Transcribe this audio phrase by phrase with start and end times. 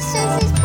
[0.00, 0.59] is Susie's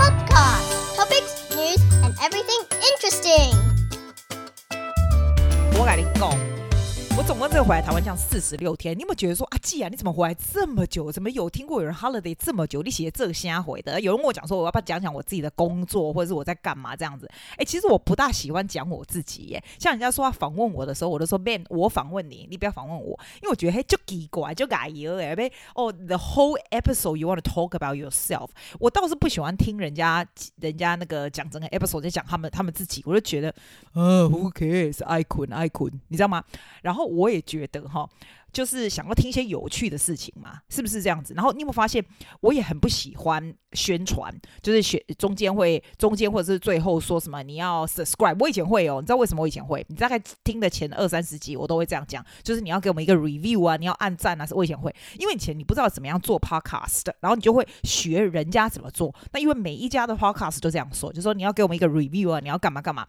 [7.56, 11.10] 这回来台湾这样四十六天，你有没有觉得说啊，季啊，你怎么回来这么久？
[11.10, 12.84] 怎么有听过有人 holiday 这么久？
[12.84, 14.02] 你写这个瞎回的？
[14.02, 17.32] 有人跟我讲说，我要不要讲讲我自己的工作，或者是我在干嘛这样子？
[17.56, 19.64] 哎，其实我不大喜欢讲我自己耶。
[19.80, 25.50] 像人家说要访问我的时候，我都说 Ben，我访问你，你不要访问我，因为我觉得嘿就奇怪，就改油哎呗。
[25.76, 28.50] 哦，the whole episode you want to talk about yourself，
[28.82, 30.28] 我倒是不喜欢听人家
[30.60, 33.56] 人家那个讲整个 episode 在讲他们他们自己，我就觉得
[33.94, 36.44] 呃，who cares？I could I could，你知道吗？
[36.82, 37.06] 然后。
[37.06, 38.08] 我也觉得哈，
[38.52, 41.34] 就是想要听一些有趣的事情嘛，是不是这样子？
[41.34, 42.04] 然后你有没有发现，
[42.42, 48.36] 我也很不喜欢宣传，就是选中间会中间或者是最后说什么你要 subscribe。
[48.40, 49.86] 我以前会哦，你知道为什么我以前会？
[49.90, 54.48] 你大概听的前二三十集我都会这样讲，就是你要给我们一个 review 啊，你要按赞啊。
[54.52, 59.14] 我以前会，因为以前你不知道怎么样做 podcast，然后你就会学人家怎么做。
[59.32, 63.06] 那因为每一家的 podcast 都这样说，就说你要给我们一个 review 啊，你要干嘛干嘛。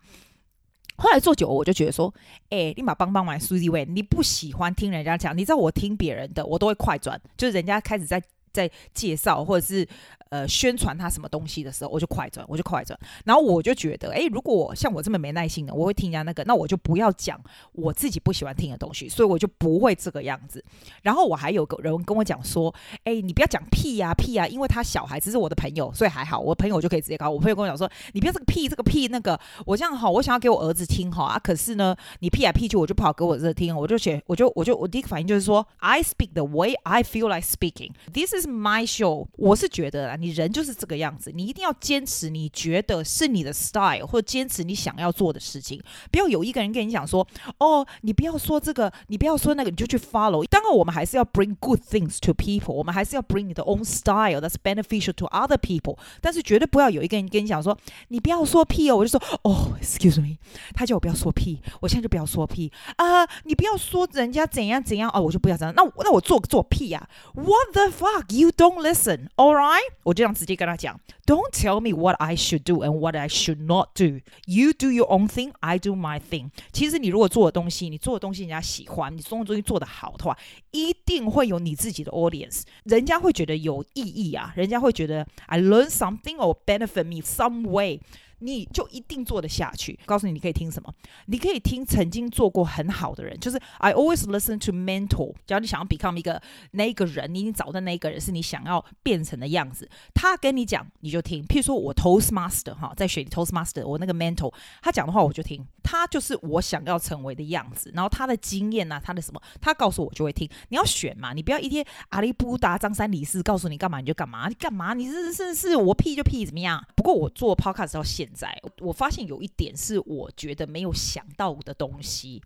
[0.96, 2.12] 后来做久，我就觉得说，
[2.50, 8.22] 哎、欸，立马帮帮忙，Susie 喂，你不喜欢听人家讲，你知道我听别人的，我都会快转，就是人家开始在
[8.56, 9.86] 在介绍或者是。
[10.28, 12.98] 呃，宣传他什么东西的时候，我就快转，我就快转。
[13.24, 17.40] 然后我就觉得，哎，如果像我这么没耐心的，我会听人家那个，那我就不要讲
[17.70, 20.62] 我自己不喜欢听的东西，所以我就不会这个样子。
[21.02, 27.30] 然后我还有个人跟我讲说，哎，你不要讲屁呀屁呀，因为他小孩只是我的朋友，所以还好，我朋友就可以直接搞。
[27.30, 37.92] 我朋友跟我讲说，你不要这个屁，这个屁那个，我这样好，我想要给我儿子听哈啊，可是呢，你屁来屁去，我就不好给我儿子听，我就写，我就我就我第一个反应就是说，I speak the way I feel like speaking.
[38.12, 39.28] This is my show。
[39.36, 40.96] 我是觉得啊，你人就是这个。
[40.96, 45.78] 样子，你一定要坚持你觉得是你的 style，或者坚持你想要做的事情。
[46.10, 47.28] 不要有一个人跟你讲说
[47.60, 55.98] ：“哦，你不要说这个，你不要说那个，你就去 follow。”当然，我们还是要 bring good things to people，我们还是要 bring 你的 own style that's beneficial to other people。
[56.22, 57.76] 但是绝对不要有一个人跟你讲说
[58.08, 60.38] ：“你不要说屁哦。”我就说：“哦，excuse me。”
[60.74, 63.26] 他叫我不要说屁，我现在就不要说屁啊！
[63.44, 65.74] 你不要说人家怎样怎样哦，我就不要这样。
[65.76, 68.34] 那那我做做屁呀？What the fuck?
[68.36, 69.80] You don't listen, all right？
[70.02, 71.00] 我就这样直接跟他讲。
[71.24, 74.20] Don't tell me what I should do and what I should not do.
[74.44, 76.50] You do your own thing, I do my thing.
[76.70, 80.36] 其实你如果做的东西，你做的东西人家喜欢，你做的东西做得好的话，
[80.70, 88.00] 一定会有你自己的 audience，人家会觉得有意义啊，人家会觉得 I learn something or benefit me some way。
[88.38, 89.98] 你就一定做得下去。
[90.06, 90.92] 告诉你，你可以听什么？
[91.26, 95.34] 你可以听曾经做过很好的人，就是 I always listen to mentor。
[95.46, 96.40] 只要你想要 become 一个
[96.72, 101.44] 那个人，你已经找的那个人是你想要变成的样子，他跟你讲你就听。
[101.44, 107.90] 譬如说我 Toastmaster 哈，在学 Toastmaster，我那个 mentor 他讲的话我就听，他就是我想要成为的样子。
[107.94, 110.48] 然后他的经验啊，他的什么，他告诉我就会听。
[110.68, 116.84] 你要选嘛，你不要一天阿里不达张三李四告诉你干嘛你就干嘛，你干嘛你是是是我屁就屁怎么样？
[116.94, 122.42] 不过我做 podcast 到现在，我发现有一点是我觉得没有想到的东西。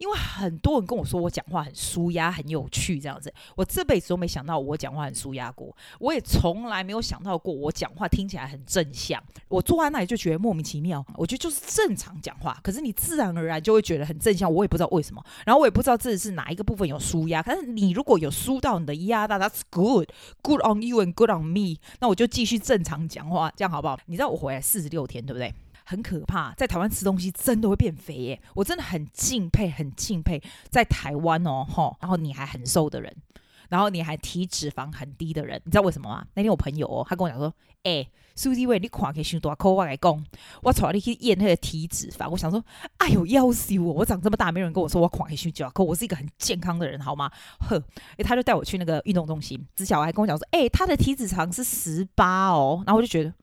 [0.00, 5.76] 因为很多人跟我说我讲话很舒压、很有趣这样子，我这辈子都没想到我讲话很舒压过。
[5.98, 9.22] 我也从来没有想到过我讲话听起来很正向。
[9.48, 14.50] 我坐在那里就觉得莫名其妙，我觉得就是正常讲话，可是你自然而然就会觉得很正向。
[14.50, 17.42] 我也不知道为什么，然后我也不知道这是哪一个部分有舒压。
[17.42, 21.76] 可是你如果有舒到你的压，那 that's good，good on you and good on me。
[22.00, 23.98] 那我就继续正常讲话，这样好不好？
[24.06, 25.54] 你知道我回来四十六天，对不对？
[25.90, 28.40] 很可怕，在台湾吃东西真的会变肥耶！
[28.54, 33.12] 我真的很敬佩，很敬佩在台湾哦，吼，然后你还很瘦的人，
[33.68, 36.24] 然后你还体脂肪很低的人，你知道为什么吗？
[36.34, 37.52] 那天我朋友哦，他跟我讲说，
[37.82, 40.24] 哎、欸，苏迪威，你看可以选多少我来讲，
[40.62, 42.64] 我从你去验那个体脂肪，我想说，
[42.98, 47.28] 哎呦，要死我，我长这么大，没有人跟我说我看可以选多少，可我是一个很健康的人，好吗？
[47.68, 47.82] 呵，
[48.16, 53.34] 哎，他就带我去那个运动中心，之前我还跟我讲说，哎、他的体脂肪是十八哦，然后我就觉得。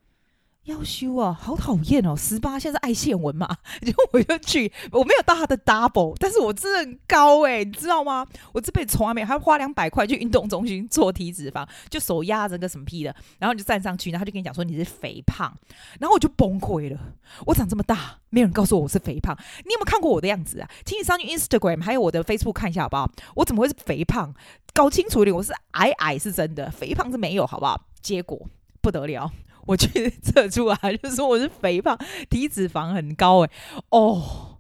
[0.68, 2.14] 要修啊，好讨厌哦！
[2.14, 3.48] 十八现在是爱现文嘛，
[3.82, 8.28] 然后我就去，我没有到他的 double，但是我真的很高哎、你知道吗？
[8.52, 15.54] 我这辈子从来没有，还花两百块去运动中心做体脂肪，就手压着个什么屁的，然后你就站上去，然后他就跟你讲说你是肥胖，
[16.00, 17.00] 然后我就崩溃了。
[17.46, 19.34] 我长这么大，没有人告诉我我是肥胖，
[19.66, 20.70] 你有没有看过我的样子啊？
[20.84, 23.10] 请你上去 Instagram 还有我的 Facebook 看一下好不好？
[23.36, 24.34] 我怎么会是肥胖？
[24.74, 27.82] 搞清楚一点，我是矮矮是真的，肥胖是没有，好不好？
[28.02, 28.38] 结果
[28.82, 29.32] 不得了。
[29.68, 31.98] 我去测出来，就说我是肥胖，
[32.30, 33.52] 体脂肪很高哎
[33.90, 34.60] 哦，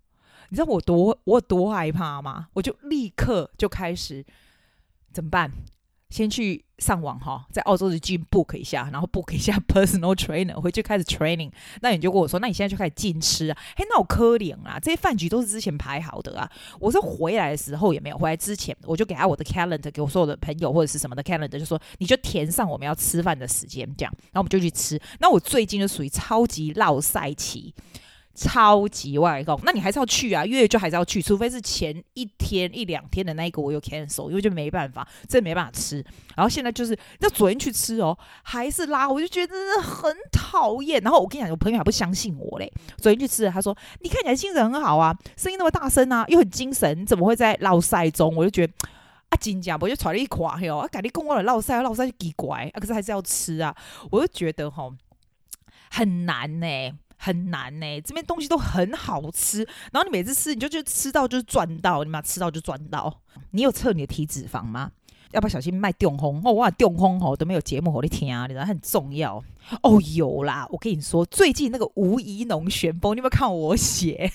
[0.50, 2.50] 你知道我多我多害怕吗？
[2.54, 4.24] 我就立刻就开始
[5.12, 5.51] 怎么办？
[6.09, 11.51] 先去上网哈，在澳洲的 gym book 一下，然后 book 一下 personal trainer，回去开始 training。
[11.81, 13.57] 那你就跟我说，那你现在就开始禁吃啊？
[13.75, 16.50] 嘿，那我可怜啊，这些饭局都是之前排好的啊。
[16.80, 25.00] 我是回来的时候也没有，回来之前我就给他我的 calendar，给我所有的朋友或者是什么的 calendar，就说你就填上我们要吃饭的时间，这样，然后我们就去吃。
[25.19, 27.74] 那我最近就属于超级落赛期。
[28.38, 36.06] 超级外公，那你还是要去啊，月就还是要去，除非是前一天一两天的那一个我有 cancel，因为就没办法，真没办法吃。
[36.36, 41.01] 然后现在就是，那昨天去吃哦，还是拉，我就觉得真的很讨厌。
[41.01, 48.36] 然后我跟你讲，我朋友还不相信我嘞，昨天去吃，他说你看起来精神很好啊，声音那么大声啊，又很精神，怎么会在落赛中？
[48.36, 48.74] 我就觉得
[49.30, 53.75] 啊，真假，我就喘了一垮哟，啊，赶紧跟我的闹赛，闹赛就奇怪啊，可是还是要吃啊，
[54.12, 54.94] 我就觉得吼
[55.90, 56.68] 很难呢。
[57.18, 63.22] 很难呢、欸，这边东西都很好吃，然后你每次吃，你就觉得吃到就是赚到，你妈吃到就赚到。
[63.52, 64.92] 你有测你的体脂肪吗？
[65.31, 66.40] 要不要小心卖电烘？
[66.48, 69.44] 哦，我讲电烘吼都没有节目好你听啊，你知道很重要。
[69.84, 74.31] 哦，有啦，我跟你说，最近那个吴怡农旋风，你有没有看我写？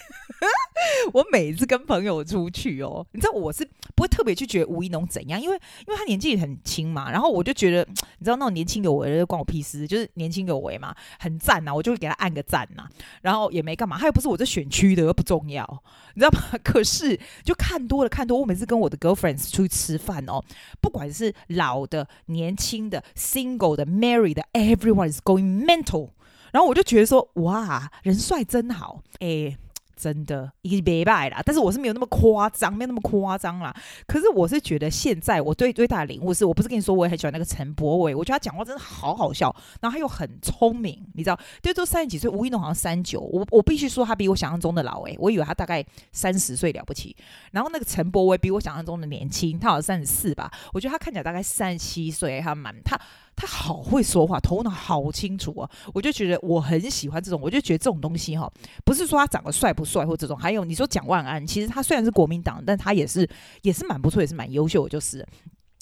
[1.13, 5.57] 我每次跟朋友出去哦，你知道我是不会特别去觉得吴怡农怎样，因为
[5.87, 7.87] 因为他年纪很轻嘛，然后我就觉得
[8.19, 12.87] 你知道那种年轻有为的关我屁事，就是年轻有为嘛，很赞呐，我就会给他按个赞呐，
[13.23, 15.67] 然后也没干嘛，他又不是我这选区的，又不重要，
[16.15, 16.59] 你知道吗？
[16.65, 20.43] 可是就看多了看多，我每次跟我的 girlfriends 出去吃饭哦，
[20.81, 26.11] 不管是老的、年轻的、single 的、married 的，everyone is going mental，
[26.53, 29.57] 然后我就觉得说哇，人帅真好，诶。
[29.97, 33.75] 真的一个礼拜啦，但是我是没有那么夸张，没有那么夸张啦。
[34.07, 47.17] 可是我是觉得现在我对最大的领悟是，我不是跟你说我也很喜欢那个陈柏伟，我觉得他讲话真的好好笑，然后他又很聪明，你知道，对，都三十几岁，吴怡农好像三九，我我必须说他比我想象中的老诶、我以为他大概三十岁了不起，
[47.53, 52.99] 然后那个陈柏伟比我想象中的年轻，他好像三十四吧，我觉得他看起来大概三十七岁，他蛮他。
[53.35, 55.69] 他好会说话，头脑好清楚啊！
[55.93, 58.51] 我就觉得我很喜欢这种，我就觉得这种东西哈，
[58.85, 63.29] 不是说他长得帅不帅或这种，还有你说蒋万安，其实他虽然是国民党，但他也是
[63.63, 64.89] 也是蛮不错，也是蛮优秀的。
[64.89, 65.27] 就是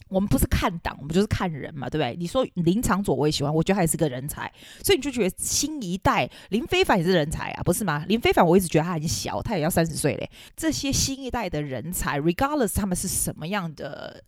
[0.08, 2.17] 我们不是看党，我们就是看人嘛，对不对？
[2.19, 4.50] 你说林长佐我也喜欢，我觉得他也是个人才，
[4.82, 8.05] 所以你就觉得新一代林非凡也是人才啊，不是吗？
[8.08, 10.31] 林非凡我一直觉得他很小，他也要三十岁嘞。
[10.56, 14.25] 这些新一代的人才，regardless 他们是什么样的。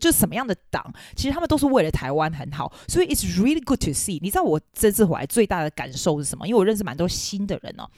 [0.00, 4.18] 就是什么样的党，其实他们都是为了台湾很好，所以 it's really good to see。
[4.20, 6.46] 你知道我这次回来最大的感受是什么？
[6.46, 7.88] 因为我认识蛮多新的人哦。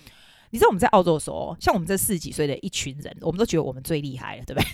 [0.51, 4.71] 你知道我们在澳洲的时候，像我们这四十几岁的一群人，我们都觉得我们最厉害了，对不对？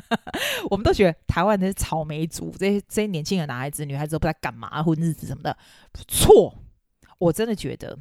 [0.70, 5.56] 我们都觉得台湾的草莓族，这些这些年轻的男孩子、女孩子都不知道干嘛混日子什么的。
[6.08, 6.56] 错，
[7.18, 7.96] 我真的觉得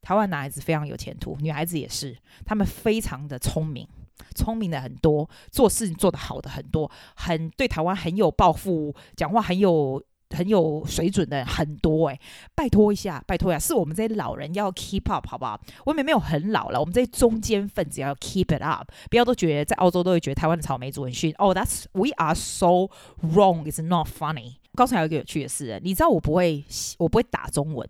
[0.00, 2.16] 台湾男孩子非常有前途，女孩子也是，
[2.46, 3.86] 他们非常的聪明。
[4.34, 12.20] 聪明的很多，做事情做得好的很多，很对台湾很有抱负，讲话很有很有水准的很多诶，
[12.54, 15.58] 拜托一下，拜托一下，是我们这些老人要 keep up 好不好？
[15.86, 21.32] 我们没有很老了，我们这些中间分子要 keep it up，不要都觉得在澳洲都会觉得台湾的草莓族很逊。
[21.38, 22.90] 哦、oh，that's we are so
[23.22, 24.56] wrong，it's not funny。
[24.74, 26.62] 刚才有一个有趣的事，你知道我不会，
[26.98, 27.88] 我不会打中文。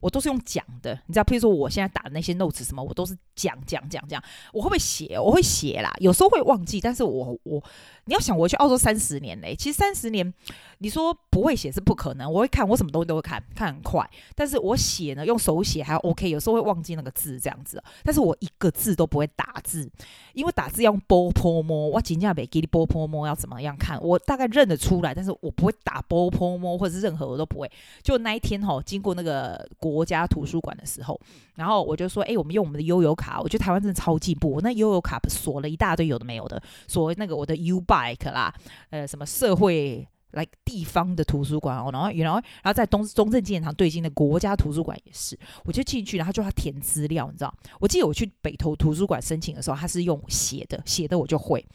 [0.00, 4.22] 我都是用讲的，你知道，譬如说我现在打的那些 notes 什么，我都是讲讲讲讲。
[4.52, 5.18] 我会不会写？
[5.18, 7.62] 我会写啦，有时候会忘记，但是我我。
[8.08, 10.32] 你要想，我去澳洲三十年嘞，其实三十年，
[10.78, 12.32] 你说不会写是不可能。
[12.32, 14.08] 我会看，我什么东西都会看，看很快。
[14.36, 17.82] 但是我写呢，用手写还 OK，有时候会忘记那个字这样子。
[18.04, 19.90] 但是我一个字都不会打字，
[20.34, 24.00] 因为打字要用波泼摸，我真正没给你波泼摸要怎么样看？
[24.00, 27.68] 我大概认得出来，但是我不会打波泼摸或者是任何我都不会。
[28.04, 31.20] 就那一天吼，经过那个国家图书馆的时候，
[31.56, 34.52] 然后我就说，哎、欸，我们用我们的悠游卡，我觉得台湾真的超进步。
[34.52, 38.06] 我那悠游卡锁了一大堆有的没有的，锁那个我的 U Bar。
[38.06, 38.54] like 啦，
[38.90, 47.52] 呃，什么社会来、like、地方的图书馆哦，然后，然后，然后在东中正纪念堂对进的国家图书馆也是，我就进去，然后就要填资料，你知道？
[47.80, 51.66] 我记得我去北投图书馆申请的时候，他是用写的，写的我就会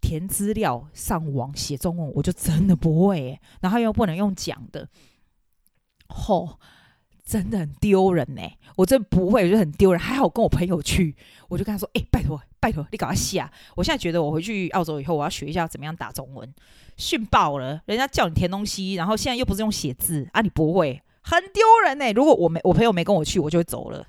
[0.00, 4.86] 填资料，上网写中文我就真的不会，然后又不能用讲的，
[6.08, 6.58] 吼、哦。
[7.24, 8.42] 真的很丢人呢，
[8.76, 9.98] 我真不会，我觉得很丢人。
[9.98, 11.16] 还好跟我朋友去，
[11.48, 13.50] 我就跟他说：“哎、拜托，拜托，你赶快写啊！
[13.74, 16.52] 我现在觉得我回去澳洲以后，我要学一下怎么样打中文，
[16.98, 17.80] 训爆了。
[17.86, 22.12] 人家叫你填东西，然后现在又不是用写字啊，你不会，很丢人呢。
[22.12, 24.06] 如果我没我朋友没跟我去，我就会走了。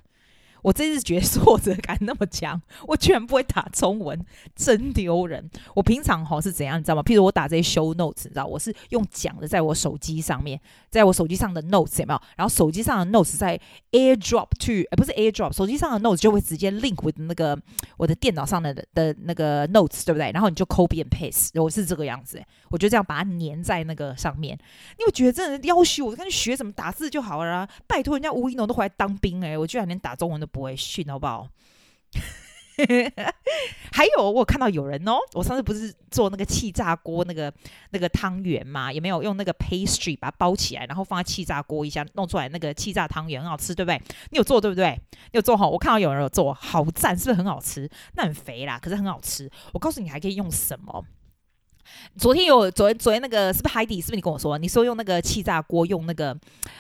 [0.66, 4.20] 我这次觉得挫折感那么强，我居然不会打中文，
[4.56, 5.48] 真丢人。
[5.76, 7.04] 我平常哈是怎样，你知道吗？
[7.04, 12.22] 譬如我打这些 show notes，你知道，我是用讲的，在我手机上面，在我手机上的 notes 有没有？
[12.36, 17.56] 然后手机上的 notes 在 AirDrop to，呃，不是 AirDrop，手机上的 notes 就会直接 link with 那个
[17.98, 20.32] 我的电脑上的的那个 notes，对不对？
[20.32, 22.42] 然后你就 copy and paste，我是这个样子。
[22.72, 24.58] 我就这样把它粘在那个上面。
[24.98, 27.70] 你会觉得这人要求我，赶紧学怎么打字就好了啊！
[27.86, 31.50] 拜托人家吴一农都回来当兵诶、我居然连打中文都不会训，好不好？
[33.92, 37.54] 还有，我看到有人哦，我上次不是做那个气炸锅那个
[37.92, 44.02] 那个汤圆嘛，也没有用那个 pastry 把它包起来，然后放在气炸锅一下弄出来那个气炸汤圆很好吃，对不对？
[44.32, 44.98] 你有做对不对？
[45.12, 45.70] 你有做好？
[45.70, 47.90] 我看到有人有做好赞，是不是很好吃？
[48.14, 49.50] 那很肥啦，可是很好吃。
[49.74, 51.06] 我告诉你，还可以用什么？
[52.18, 54.02] 昨天有昨天昨天那个是不是海底？
[54.02, 54.58] 是不是你跟我说？
[54.58, 56.38] 你说用那个气炸锅，用那个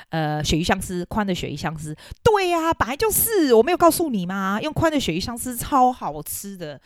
[0.09, 1.95] 呃鳕鱼香丝宽的鳕鱼香丝？
[2.23, 3.53] 对呀、啊，本来就是。
[3.53, 4.59] 我没有告诉你吗？
[4.61, 6.79] 用宽的鳕鱼香丝超好吃的，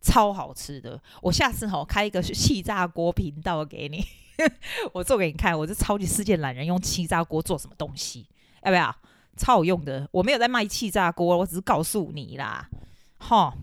[0.00, 1.00] 超好吃的。
[1.22, 4.04] 我下次哈开一个气炸锅频道给你，
[4.92, 5.58] 我做给你看。
[5.58, 8.26] 我是超级世界懒人，用气炸锅做什么东西？
[8.62, 8.94] 要不要？
[9.36, 10.08] 超好用的。
[10.10, 12.68] 我没有在卖气炸锅，我只是告诉你啦，
[13.18, 13.54] 哈。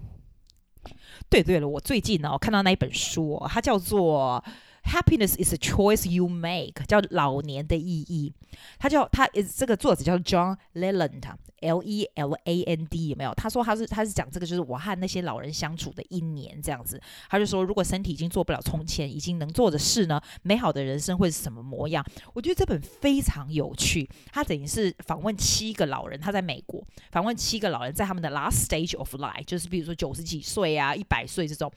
[1.30, 4.44] 对对了，我最近呢，我看到那一本书，它叫做
[4.86, 8.34] 《Happiness is a Choice You Make》，叫《老年的意义》。
[8.80, 13.34] 他叫他这个作者叫 John Leland，L E L A N D 有没有？
[13.34, 17.01] 他说他是他是讲这个就是我和那些老人相处的一年这样子。
[17.30, 22.06] 他就说，如果身体已经做不了从前已经能做的事呢，美好的人生会是什么模样？
[22.34, 24.08] 我觉得这本非常有趣。
[24.32, 31.70] 他等于是访问七个老人，他在美国访问七个老人，在他们的 last stage of life，就是比如说九十几岁啊、一百岁这种。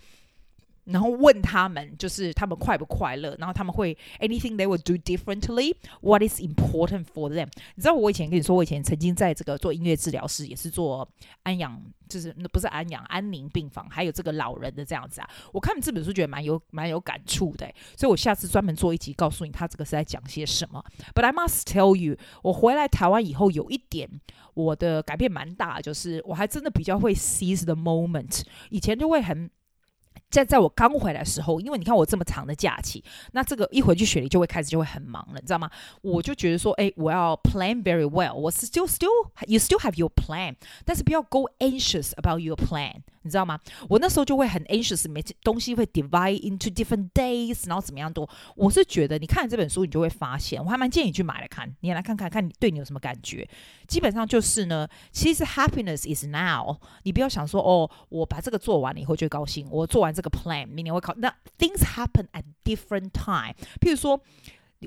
[0.88, 3.36] 然后问他们，就是他们快不快乐？
[3.38, 5.74] 然后他们会 anything they would do differently?
[6.00, 7.48] What is important for them?
[7.74, 11.08] 你知道我以前跟你说，我以前曾经在这个做音乐治疗师，也是做
[11.42, 15.28] 安养，就是那不是安养，安宁病房，还有这个老人的这样子啊。
[15.52, 20.82] 我看这本书觉得蛮有蛮有感触的，所以我下次专门做一集告诉你他这个是在讲些什么。
[21.14, 24.08] But I must tell you，我回来台湾以后有一点
[24.54, 29.50] 我的改变蛮大，就是我还真的比较会 seize the moment，以前就会很。
[30.30, 35.70] 在在我刚回来的时候，因为你看我这么长的假期，那这个一回去雪梨就会开始就会很忙了，你知道吗？
[36.02, 39.08] 我就觉得说，哎，我要 plan very well，我 still still
[39.46, 40.54] you still have your plan，
[40.84, 43.02] 但是不要 go anxious about your plan。
[43.28, 43.60] 你知道吗？
[43.90, 48.26] 我那时候就会很 anxious，每东西会 divide into different days，然后怎么样多。
[48.56, 53.46] 我是觉得，你看这本书，你就会发现，我还蛮建议你去买来看，你也来看看，看你对你有什么感觉。
[53.86, 56.78] 基本上就是呢，其实 happiness is now。
[57.02, 61.14] 你不要想说，哦，我把这个做完了以后就高兴，我做完这个 plan，明年会考。
[61.18, 63.54] 那 things happen at different time。
[63.80, 64.18] 譬如说，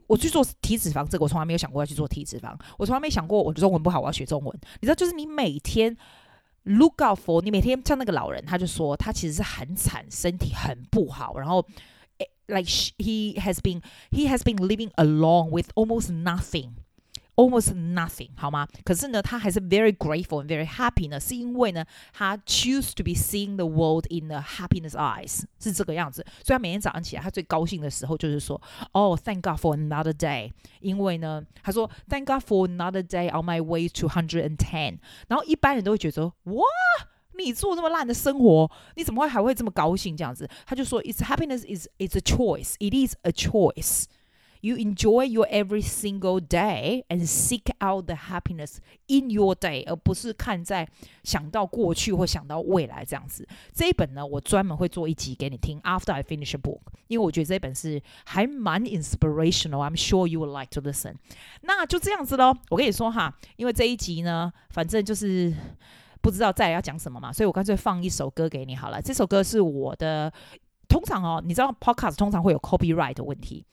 [0.07, 4.59] 我去做体脂肪，这个我从来没有想过要去做体脂肪，我从来没想过我中文不好，我要学中文。
[4.79, 5.95] 你知道，就是你每天。
[6.64, 11.64] Look out for 你每天像那个老人，他就说他其实是很惨，身体很不好，然后，
[12.46, 16.70] like he has been he has been living along with almost nothing。
[17.40, 18.66] Almost nothing，好吗？
[18.82, 24.92] 可是呢，他还是 very grateful and very happy 呢，是因为呢，他 choose to be seeing the world in the happiness
[24.92, 26.24] eyes，是这个样子。
[26.42, 28.56] 所以他每天早上起来，他最高兴的时候就是说，
[28.92, 30.50] 哦、oh，thank God for another day。
[30.80, 34.98] 因为呢，他说，thank God for another day on my way to hundred and ten。
[35.28, 36.64] 然后一般人都会觉得说，哇，
[37.38, 40.16] 你做这么烂的生活，你怎么会还会这么高兴？
[40.16, 42.76] 这样子，他就说，it's happiness is it's a choice.
[42.78, 44.04] It is a choice.
[44.61, 48.77] You enjoy your every single day and seek out the happiness
[49.07, 50.87] in your day，而不是看在
[51.23, 53.47] 想到过去或想到未来这样子。
[53.73, 55.81] 这一本呢，我专门会做一集给你听。
[55.81, 59.81] After I finish a book，因为我觉得这一本是还蛮 inspirational。
[59.83, 61.15] I'm sure you would like to listen。
[61.61, 62.55] 那就这样子喽。
[62.69, 65.51] 我跟你说哈，因为这一集呢，反正就是
[66.21, 69.01] 不知道再来要讲什么嘛，所以我干脆放一首歌给你好了。
[69.01, 70.31] 这首歌是我的，
[70.87, 73.65] 通常哦，你知道 podcast 通常会有 copyright 的问题。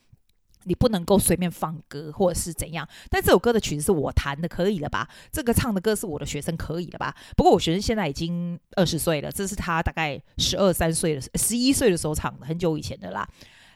[0.68, 5.08] 你不能够随便放歌或者是怎样，但这首歌的曲子是我弹的，可以了吧？
[5.32, 7.14] 这个唱的歌是我的学生，可以了吧？
[7.36, 13.26] 不过我学生现在已经二十岁了，这是他大概十二三岁的十一岁的时候唱的，很久以前的啦。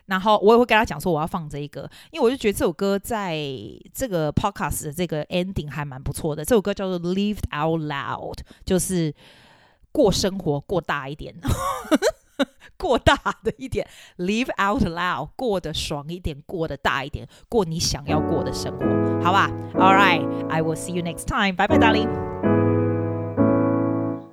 [0.07, 3.39] 然后我也会跟他讲说我要放这一个，因为我就觉得这首歌在
[3.95, 6.45] 这个 podcast 的这个 ending 还蛮不错的。
[6.45, 9.15] 这首歌叫做 Live Out Loud，就是
[9.93, 11.35] 过生活过大一点。
[12.83, 13.87] 过大的一点
[14.19, 18.85] ，live out loud，过得爽一点，过得大一点，过你想要过的生活，
[19.23, 21.55] 好吧？All right, I will see you next time.
[21.55, 22.09] Bye bye, darling.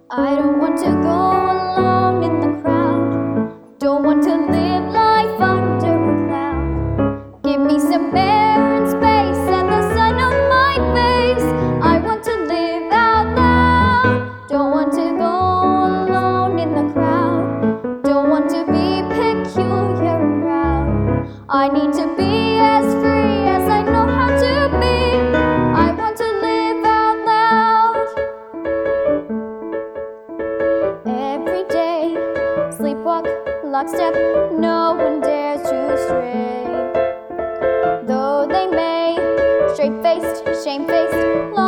[0.10, 1.29] I don't want to go
[33.80, 34.14] lockstep,
[34.60, 36.66] no one dares to stray.
[38.06, 39.16] Though they may,
[39.74, 41.59] straight faced, shame faced.